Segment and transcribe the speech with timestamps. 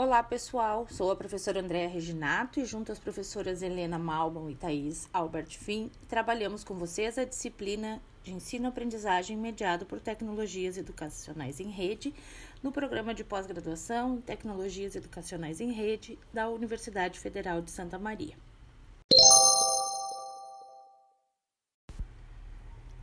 [0.00, 0.86] Olá, pessoal.
[0.88, 5.90] Sou a professora Andréa Reginato e junto às professoras Helena Malman e Thaís Albert Fim,
[6.06, 12.14] trabalhamos com vocês a disciplina de ensino-aprendizagem mediado por tecnologias educacionais em rede
[12.62, 18.36] no programa de pós-graduação em tecnologias educacionais em rede da Universidade Federal de Santa Maria.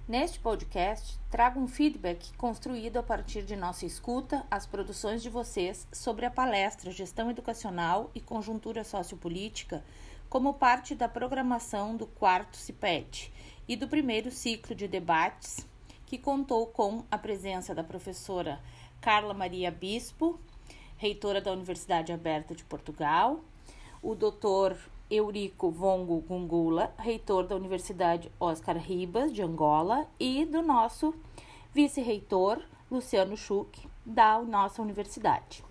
[0.08, 5.88] Neste podcast, trago um feedback construído a partir de nossa escuta às produções de vocês
[5.92, 9.84] sobre a palestra Gestão Educacional e Conjuntura Sociopolítica
[10.30, 13.34] como parte da programação do quarto CIPED
[13.68, 15.66] e do primeiro ciclo de debates,
[16.06, 18.62] que contou com a presença da professora
[19.02, 20.40] Carla Maria Bispo,
[20.98, 23.44] reitora da Universidade Aberta de Portugal,
[24.04, 24.78] o doutor
[25.10, 31.14] Eurico Vongo Gungula, reitor da Universidade Oscar Ribas, de Angola, e do nosso
[31.74, 35.64] vice-reitor, Luciano Schuch, da nossa universidade.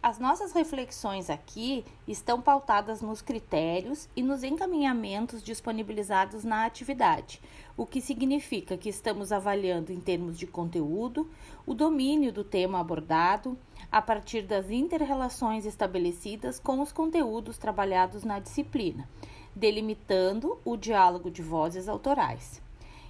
[0.00, 7.40] As nossas reflexões aqui estão pautadas nos critérios e nos encaminhamentos disponibilizados na atividade,
[7.76, 11.28] o que significa que estamos avaliando em termos de conteúdo
[11.66, 13.58] o domínio do tema abordado
[13.90, 19.08] a partir das interrelações estabelecidas com os conteúdos trabalhados na disciplina,
[19.54, 22.60] delimitando o diálogo de vozes autorais.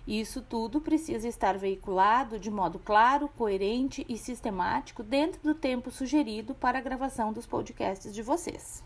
[0.07, 6.55] Isso tudo precisa estar veiculado de modo claro, coerente e sistemático dentro do tempo sugerido
[6.55, 8.83] para a gravação dos podcasts de vocês.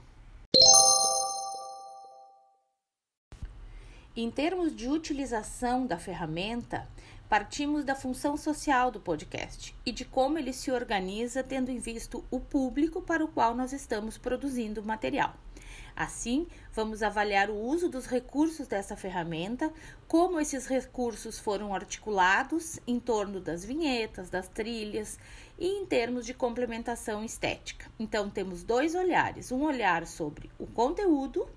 [4.16, 6.86] Em termos de utilização da ferramenta,
[7.32, 12.18] partimos da função social do podcast e de como ele se organiza tendo em vista
[12.30, 15.34] o público para o qual nós estamos produzindo material.
[15.96, 19.72] Assim, vamos avaliar o uso dos recursos dessa ferramenta,
[20.06, 25.18] como esses recursos foram articulados em torno das vinhetas, das trilhas
[25.58, 27.90] e em termos de complementação estética.
[27.98, 31.48] Então, temos dois olhares: um olhar sobre o conteúdo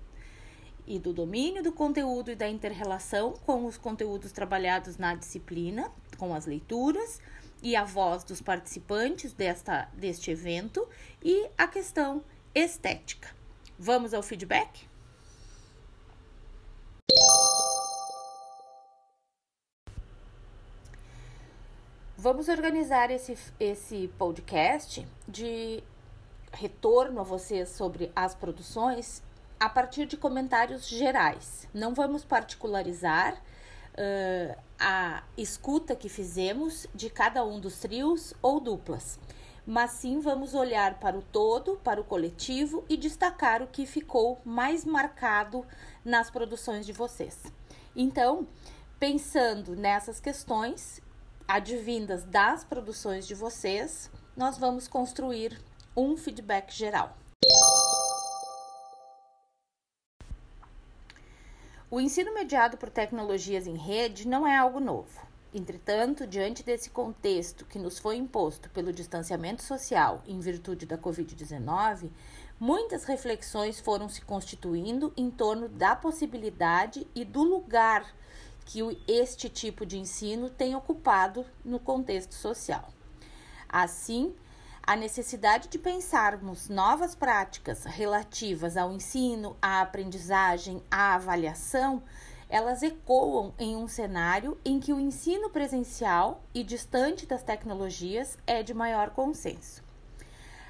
[0.86, 6.34] e do domínio do conteúdo e da interrelação com os conteúdos trabalhados na disciplina, com
[6.34, 7.20] as leituras
[7.62, 10.86] e a voz dos participantes desta, deste evento,
[11.22, 12.22] e a questão
[12.54, 13.34] estética.
[13.78, 14.88] Vamos ao feedback?
[22.16, 25.82] Vamos organizar esse, esse podcast de
[26.52, 29.22] retorno a vocês sobre as produções
[29.58, 31.68] a partir de comentários gerais.
[31.72, 39.18] Não vamos particularizar uh, a escuta que fizemos de cada um dos trios ou duplas
[39.66, 44.40] mas sim vamos olhar para o todo, para o coletivo e destacar o que ficou
[44.44, 45.66] mais marcado
[46.04, 47.42] nas produções de vocês.
[47.94, 48.46] Então,
[49.00, 51.02] pensando nessas questões
[51.48, 55.60] advindas das produções de vocês, nós vamos construir
[55.96, 57.16] um feedback geral.
[61.88, 65.24] O ensino mediado por tecnologias em rede não é algo novo.
[65.54, 72.10] Entretanto, diante desse contexto que nos foi imposto pelo distanciamento social em virtude da Covid-19,
[72.58, 78.04] muitas reflexões foram se constituindo em torno da possibilidade e do lugar
[78.64, 82.92] que este tipo de ensino tem ocupado no contexto social.
[83.68, 84.34] Assim,
[84.86, 92.02] a necessidade de pensarmos novas práticas relativas ao ensino, à aprendizagem, à avaliação
[92.48, 98.62] elas ecoam em um cenário em que o ensino presencial e distante das tecnologias é
[98.62, 99.82] de maior consenso.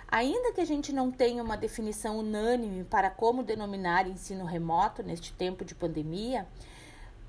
[0.09, 5.33] Ainda que a gente não tenha uma definição unânime para como denominar ensino remoto neste
[5.33, 6.47] tempo de pandemia,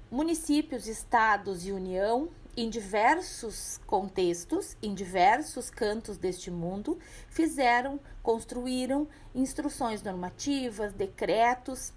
[0.10, 6.98] municípios, estados e União, em diversos contextos, em diversos cantos deste mundo,
[7.30, 11.94] fizeram, construíram instruções normativas, decretos,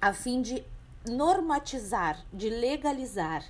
[0.00, 0.64] a fim de
[1.06, 3.44] normatizar, de legalizar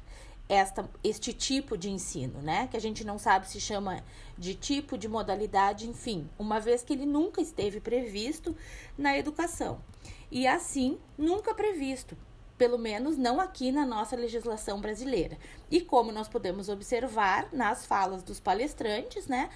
[0.49, 2.67] esta, este tipo de ensino, né?
[2.67, 4.03] Que a gente não sabe se chama
[4.37, 8.57] de tipo, de modalidade, enfim, uma vez que ele nunca esteve previsto
[8.99, 9.81] na educação.
[10.29, 12.17] E assim, nunca previsto,
[12.63, 15.37] pelo menos não aqui na nossa legislação brasileira.
[15.69, 19.51] E como nós podemos observar nas falas dos palestrantes, né?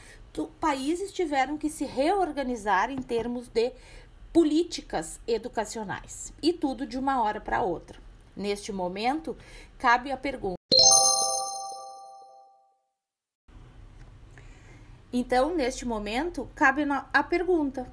[0.58, 3.72] Países tiveram que se reorganizar em termos de
[4.32, 7.96] políticas educacionais e tudo de uma hora para outra.
[8.36, 9.36] Neste momento,
[9.78, 10.56] cabe a pergunta.
[15.12, 16.82] Então, neste momento, cabe
[17.12, 17.86] a pergunta: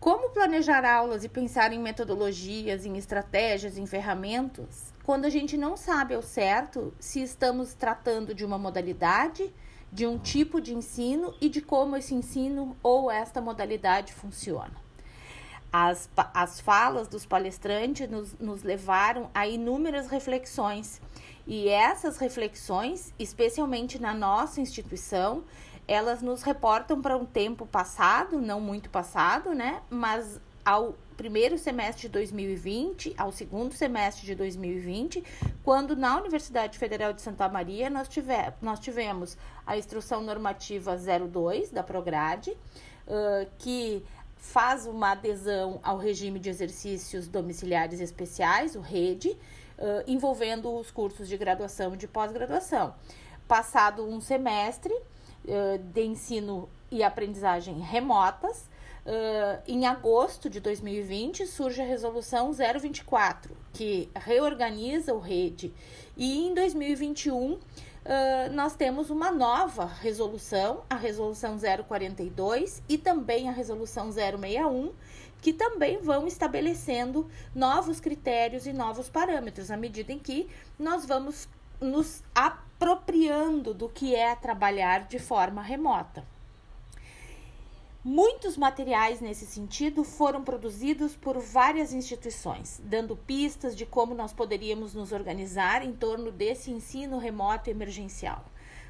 [0.00, 5.76] como planejar aulas e pensar em metodologias, em estratégias, em ferramentas, quando a gente não
[5.76, 9.52] sabe ao certo se estamos tratando de uma modalidade,
[9.90, 14.88] de um tipo de ensino e de como esse ensino ou esta modalidade funciona.
[15.72, 21.00] As, as falas dos palestrantes nos, nos levaram a inúmeras reflexões,
[21.46, 25.42] e essas reflexões, especialmente na nossa instituição,
[25.88, 29.80] elas nos reportam para um tempo passado, não muito passado, né?
[29.88, 35.24] Mas ao primeiro semestre de 2020, ao segundo semestre de 2020,
[35.64, 39.36] quando na Universidade Federal de Santa Maria nós, tiver, nós tivemos
[39.66, 44.04] a Instrução Normativa 02 da Prograde, uh, que
[44.36, 51.28] faz uma adesão ao regime de exercícios domiciliares especiais, o REDE, uh, envolvendo os cursos
[51.28, 52.94] de graduação e de pós-graduação.
[53.48, 54.94] Passado um semestre
[55.48, 58.68] uh, de ensino e aprendizagem remotas,
[59.08, 65.72] Uh, em agosto de 2020 surge a resolução 024, que reorganiza o rede,
[66.14, 67.58] e em 2021 uh,
[68.52, 71.56] nós temos uma nova resolução, a resolução
[71.88, 74.92] 042 e também a resolução 061,
[75.40, 80.48] que também vão estabelecendo novos critérios e novos parâmetros, à medida em que
[80.78, 81.48] nós vamos
[81.80, 86.24] nos apropriando do que é trabalhar de forma remota.
[88.04, 94.94] Muitos materiais nesse sentido foram produzidos por várias instituições, dando pistas de como nós poderíamos
[94.94, 98.44] nos organizar em torno desse ensino remoto emergencial.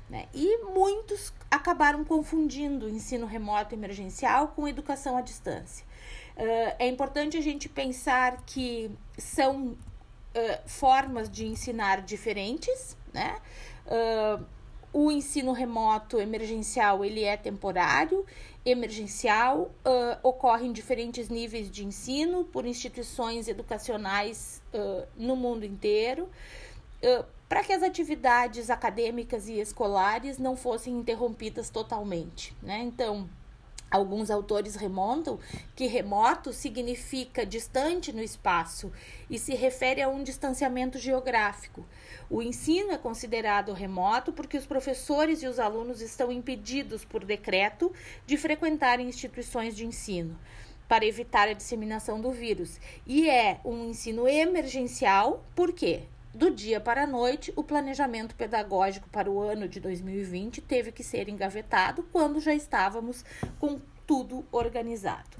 [0.09, 0.27] Né?
[0.33, 5.85] E muitos acabaram confundindo o ensino remoto emergencial com educação à distância.
[6.37, 9.77] Uh, é importante a gente pensar que são
[10.39, 13.41] uh, formas de ensinar diferentes, né?
[13.87, 14.45] Uh,
[14.93, 18.25] o ensino remoto emergencial ele é temporário,
[18.65, 19.71] emergencial,
[20.23, 24.63] ocorre em diferentes níveis de ensino por instituições educacionais
[25.15, 26.31] no mundo inteiro,
[27.49, 32.81] para que as atividades acadêmicas e escolares não fossem interrompidas totalmente, né?
[32.81, 33.29] Então,
[33.91, 35.39] Alguns autores remontam
[35.75, 38.93] que remoto significa distante no espaço
[39.31, 41.87] e se refere a um distanciamento geográfico.
[42.29, 47.91] O ensino é considerado remoto porque os professores e os alunos estão impedidos por decreto
[48.27, 50.39] de frequentar instituições de ensino
[50.87, 52.79] para evitar a disseminação do vírus.
[53.07, 56.03] E é um ensino emergencial, por quê?
[56.35, 61.03] Do dia para a noite, o planejamento pedagógico para o ano de 2020 teve que
[61.03, 63.25] ser engavetado quando já estávamos
[63.59, 65.39] com tudo organizado.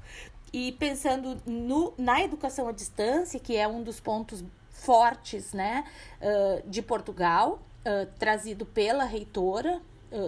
[0.51, 5.83] E pensando no, na educação à distância, que é um dos pontos fortes né,
[6.21, 9.81] uh, de Portugal, uh, trazido pela reitora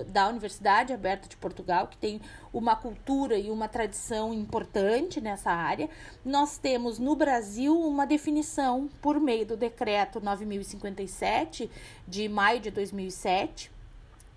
[0.08, 2.22] da Universidade Aberta de Portugal, que tem
[2.54, 5.90] uma cultura e uma tradição importante nessa área.
[6.24, 11.70] Nós temos no Brasil uma definição por meio do decreto 9057
[12.08, 13.72] de maio de 2007,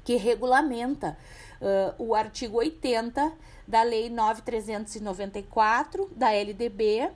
[0.03, 1.17] que regulamenta
[1.61, 3.33] uh, o artigo 80
[3.67, 7.11] da Lei 9394 da LDB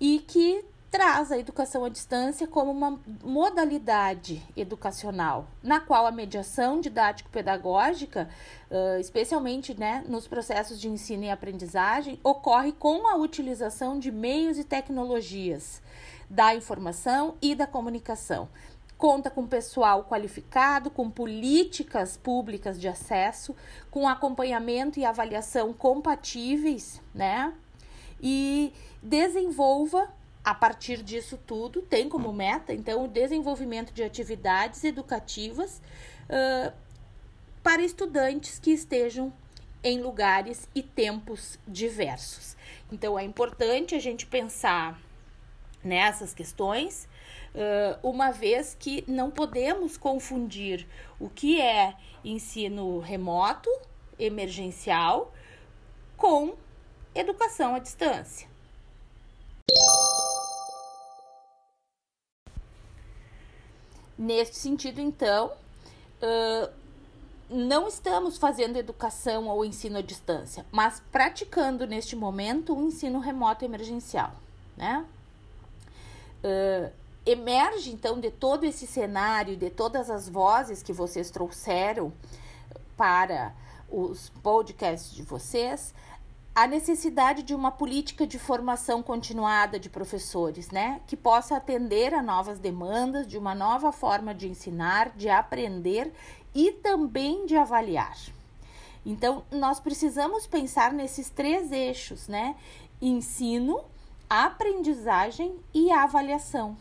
[0.00, 6.80] e que traz a educação à distância como uma modalidade educacional, na qual a mediação
[6.80, 8.28] didático-pedagógica,
[8.98, 14.64] especialmente né, nos processos de ensino e aprendizagem, ocorre com a utilização de meios e
[14.64, 15.82] tecnologias
[16.28, 18.48] da informação e da comunicação.
[18.96, 23.54] Conta com pessoal qualificado, com políticas públicas de acesso,
[23.90, 27.52] com acompanhamento e avaliação compatíveis, né?
[28.20, 30.12] E desenvolva
[30.48, 35.82] a partir disso tudo, tem como meta, então, o desenvolvimento de atividades educativas
[36.24, 36.72] uh,
[37.62, 39.30] para estudantes que estejam
[39.84, 42.56] em lugares e tempos diversos.
[42.90, 44.98] Então, é importante a gente pensar
[45.84, 47.06] nessas questões,
[47.54, 50.86] uh, uma vez que não podemos confundir
[51.20, 53.68] o que é ensino remoto,
[54.18, 55.30] emergencial,
[56.16, 56.56] com
[57.14, 58.47] educação à distância.
[64.18, 65.52] Neste sentido, então,
[66.20, 66.70] uh,
[67.48, 73.64] não estamos fazendo educação ou ensino à distância, mas praticando neste momento o ensino remoto
[73.64, 74.32] emergencial,
[74.76, 75.06] né?
[76.42, 76.92] Uh,
[77.24, 82.12] emerge então de todo esse cenário, de todas as vozes que vocês trouxeram
[82.96, 83.54] para
[83.90, 85.94] os podcasts de vocês,
[86.58, 92.20] a necessidade de uma política de formação continuada de professores, né, que possa atender a
[92.20, 96.12] novas demandas, de uma nova forma de ensinar, de aprender
[96.52, 98.18] e também de avaliar.
[99.06, 102.56] Então, nós precisamos pensar nesses três eixos, né?
[103.00, 103.84] Ensino,
[104.28, 106.76] aprendizagem e avaliação.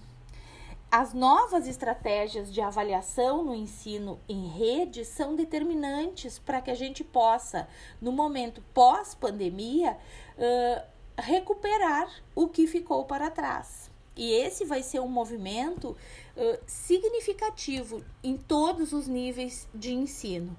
[0.97, 7.03] As novas estratégias de avaliação no ensino em rede são determinantes para que a gente
[7.03, 7.67] possa,
[8.01, 9.95] no momento pós-pandemia,
[10.39, 10.83] uh,
[11.15, 13.91] recuperar o que ficou para trás.
[14.15, 15.89] E esse vai ser um movimento
[16.35, 20.57] uh, significativo em todos os níveis de ensino,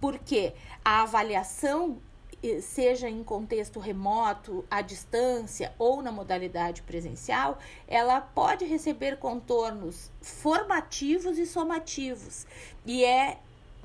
[0.00, 2.00] porque a avaliação
[2.60, 11.38] seja em contexto remoto, à distância ou na modalidade presencial, ela pode receber contornos formativos
[11.38, 12.46] e somativos.
[12.84, 13.38] E é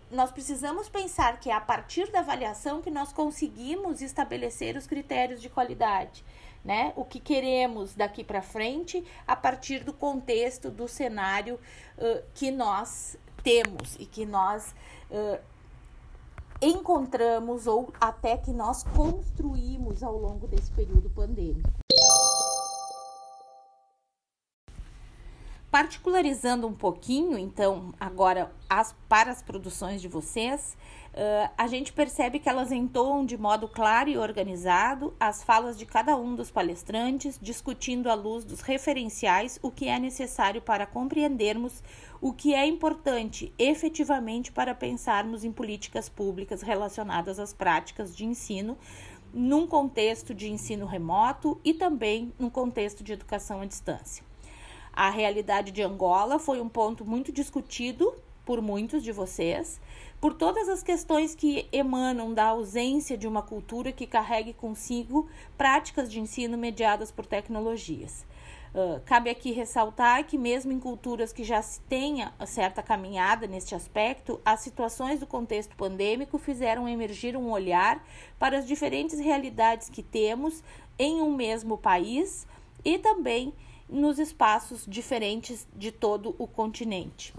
[0.09, 5.41] nós precisamos pensar que é a partir da avaliação que nós conseguimos estabelecer os critérios
[5.41, 6.23] de qualidade,
[6.63, 6.93] né?
[6.95, 11.59] O que queremos daqui para frente a partir do contexto, do cenário
[11.97, 14.73] uh, que nós temos e que nós
[15.11, 15.39] uh,
[16.61, 21.69] encontramos ou até que nós construímos ao longo desse período pandêmico.
[25.69, 30.77] Particularizando um pouquinho, então, agora as, para as produções de vocês,
[31.17, 35.85] uh, a gente percebe que elas entoam de modo claro e organizado as falas de
[35.85, 41.83] cada um dos palestrantes, discutindo à luz dos referenciais o que é necessário para compreendermos
[42.21, 48.77] o que é importante efetivamente para pensarmos em políticas públicas relacionadas às práticas de ensino,
[49.33, 54.23] num contexto de ensino remoto e também num contexto de educação à distância.
[54.93, 58.15] A realidade de Angola foi um ponto muito discutido
[58.47, 59.77] por muitos de vocês,
[60.21, 65.27] por todas as questões que emanam da ausência de uma cultura que carregue consigo
[65.57, 68.25] práticas de ensino mediadas por tecnologias.
[68.73, 73.75] Uh, cabe aqui ressaltar que, mesmo em culturas que já se tenha certa caminhada neste
[73.75, 78.01] aspecto, as situações do contexto pandêmico fizeram emergir um olhar
[78.39, 80.63] para as diferentes realidades que temos
[80.97, 82.47] em um mesmo país
[82.85, 83.53] e também
[83.89, 87.33] nos espaços diferentes de todo o continente.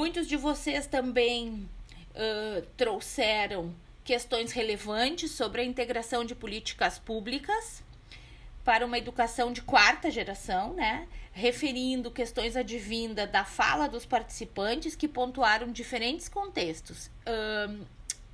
[0.00, 1.68] Muitos de vocês também
[2.14, 7.82] uh, trouxeram questões relevantes sobre a integração de políticas públicas
[8.64, 11.06] para uma educação de quarta geração, né?
[11.32, 17.10] Referindo questões advinda da fala dos participantes que pontuaram diferentes contextos.
[17.68, 17.84] Um,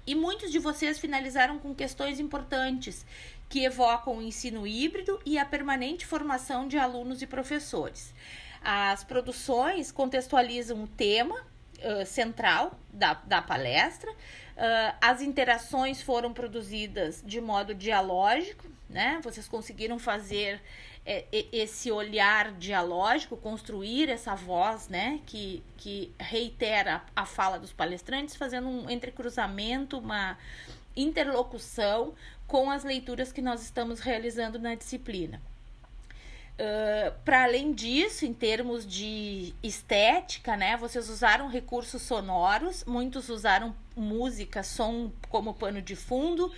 [0.06, 3.04] e muitos de vocês finalizaram com questões importantes
[3.48, 8.14] que evocam o ensino híbrido e a permanente formação de alunos e professores.
[8.62, 11.44] As produções contextualizam o tema
[11.78, 14.10] uh, central da, da palestra.
[14.10, 19.20] Uh, as interações foram produzidas de modo dialógico, né?
[19.22, 20.60] Vocês conseguiram fazer
[21.04, 25.20] é, esse olhar dialógico, construir essa voz, né?
[25.26, 30.36] Que, que reitera a fala dos palestrantes, fazendo um entrecruzamento, uma
[30.96, 32.14] interlocução
[32.46, 35.40] com as leituras que nós estamos realizando na disciplina.
[36.58, 43.76] Uh, para além disso, em termos de estética, né, vocês usaram recursos sonoros, muitos usaram
[43.94, 46.50] música, som como pano de fundo,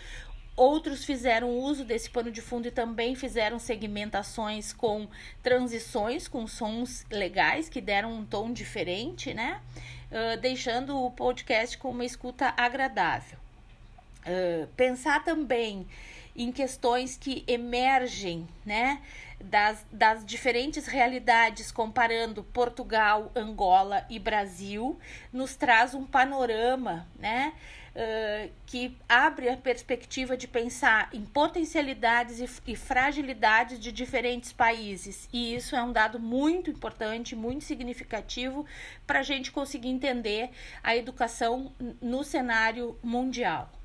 [0.55, 5.09] outros fizeram uso desse pano de fundo e também fizeram segmentações com
[5.43, 9.61] transições, com sons legais que deram um tom diferente, né,
[10.13, 13.39] uh, deixando o podcast com uma escuta agradável.
[14.21, 15.89] Uh, pensar também
[16.39, 19.03] em questões que emergem, né?
[19.43, 24.99] Das, das diferentes realidades, comparando Portugal, Angola e Brasil,
[25.33, 27.53] nos traz um panorama, né?
[27.89, 35.29] Uh, que abre a perspectiva de pensar em potencialidades e, e, fragilidades de diferentes países.
[35.33, 38.65] E isso é um dado muito importante, muito significativo
[39.05, 43.78] para a gente conseguir entender a educação no cenário mundial.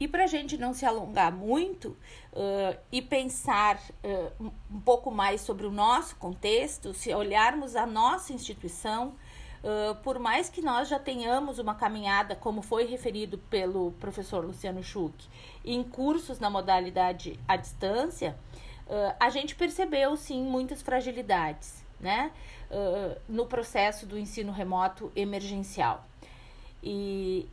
[0.00, 1.88] E para a gente não se alongar muito
[2.32, 8.32] uh, e pensar uh, um pouco mais sobre o nosso contexto, se olharmos a nossa
[8.32, 9.08] instituição,
[9.62, 14.82] uh, por mais que nós já tenhamos uma caminhada, como foi referido pelo professor Luciano
[14.82, 15.28] Schuch,
[15.62, 18.36] em cursos na modalidade à distância,
[19.20, 22.32] a gente percebeu sim muitas fragilidades né,
[23.28, 26.04] no processo do ensino remoto emergencial.
[26.82, 27.46] E,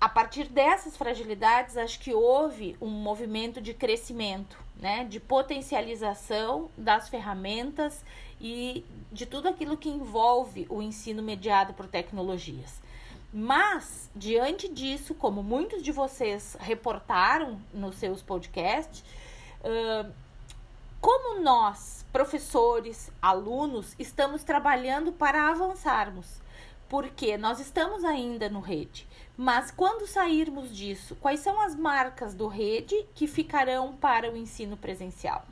[0.00, 7.08] a partir dessas fragilidades, acho que houve um movimento de crescimento, né, de potencialização das
[7.08, 8.04] ferramentas
[8.40, 12.80] e de tudo aquilo que envolve o ensino mediado por tecnologias.
[13.32, 19.04] Mas, diante disso, como muitos de vocês reportaram nos seus podcasts,
[21.00, 26.40] como nós, professores, alunos, estamos trabalhando para avançarmos?
[26.90, 29.06] Porque nós estamos ainda no rede,
[29.36, 34.76] mas quando sairmos disso, quais são as marcas do rede que ficarão para o ensino
[34.76, 35.44] presencial?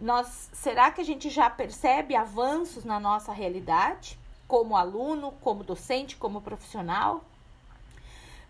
[0.00, 6.16] Nós, será que a gente já percebe avanços na nossa realidade, como aluno, como docente,
[6.16, 7.24] como profissional?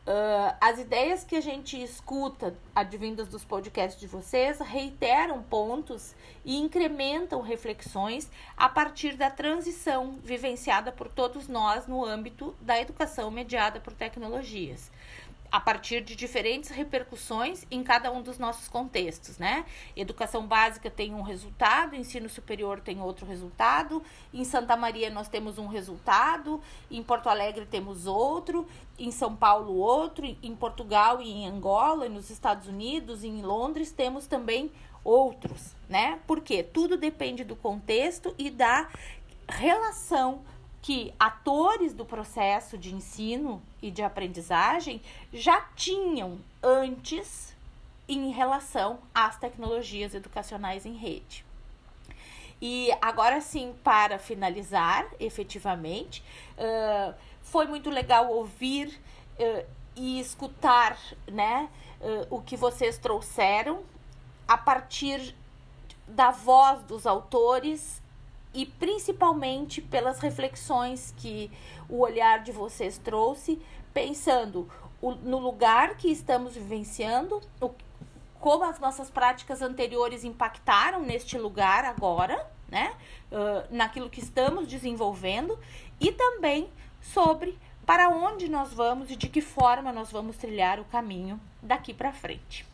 [0.06, 6.58] Uh, as ideias que a gente escuta advindas dos podcasts de vocês reiteram pontos e
[6.58, 13.80] incrementam reflexões a partir da transição vivenciada por todos nós no âmbito da educação mediada
[13.80, 14.90] por tecnologias
[15.54, 19.64] a partir de diferentes repercussões em cada um dos nossos contextos, né?
[19.94, 25.56] Educação básica tem um resultado, ensino superior tem outro resultado, em Santa Maria nós temos
[25.56, 28.66] um resultado, em Porto Alegre temos outro,
[28.98, 33.40] em São Paulo outro, em Portugal e em Angola, e nos Estados Unidos, e em
[33.40, 34.72] Londres temos também
[35.04, 36.18] outros, né?
[36.26, 38.88] Porque tudo depende do contexto e da
[39.48, 40.42] relação
[40.84, 45.00] que atores do processo de ensino e de aprendizagem
[45.32, 47.56] já tinham antes
[48.06, 51.42] em relação às tecnologias educacionais em rede.
[52.60, 56.22] E agora sim, para finalizar, efetivamente,
[56.58, 58.88] uh, foi muito legal ouvir
[59.38, 63.82] uh, e escutar né, uh, o que vocês trouxeram
[64.46, 65.34] a partir
[66.06, 68.03] da voz dos autores
[68.54, 71.50] e principalmente pelas reflexões que
[71.88, 73.60] o olhar de vocês trouxe,
[73.92, 74.70] pensando
[75.22, 77.40] no lugar que estamos vivenciando,
[78.40, 82.94] como as nossas práticas anteriores impactaram neste lugar agora, né?
[83.30, 85.58] Uh, naquilo que estamos desenvolvendo
[86.00, 86.70] e também
[87.00, 91.92] sobre para onde nós vamos e de que forma nós vamos trilhar o caminho daqui
[91.92, 92.66] para frente.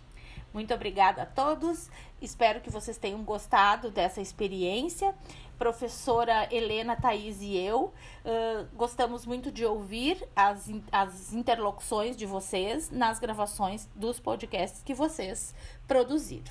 [0.52, 1.88] Muito obrigada a todos.
[2.20, 5.14] Espero que vocês tenham gostado dessa experiência
[5.61, 7.93] professora Helena, Thaís e eu.
[8.25, 14.95] Uh, gostamos muito de ouvir as, as interlocuções de vocês nas gravações dos podcasts que
[14.95, 15.54] vocês
[15.87, 16.50] produziram.